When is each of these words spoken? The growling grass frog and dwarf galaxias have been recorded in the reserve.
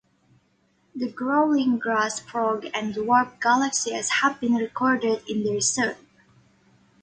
The 0.95 1.11
growling 1.11 1.77
grass 1.77 2.19
frog 2.19 2.65
and 2.73 2.95
dwarf 2.95 3.37
galaxias 3.39 4.09
have 4.23 4.39
been 4.39 4.55
recorded 4.55 5.21
in 5.29 5.43
the 5.43 5.51
reserve. 5.51 5.97